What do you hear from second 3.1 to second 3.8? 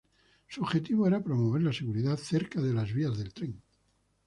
de tren.